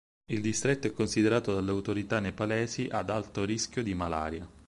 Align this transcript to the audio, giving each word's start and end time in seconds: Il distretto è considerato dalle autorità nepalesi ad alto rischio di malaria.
Il 0.31 0.41
distretto 0.41 0.87
è 0.87 0.93
considerato 0.93 1.53
dalle 1.53 1.69
autorità 1.69 2.19
nepalesi 2.19 2.87
ad 2.89 3.11
alto 3.11 3.45
rischio 3.45 3.83
di 3.83 3.93
malaria. 3.93 4.49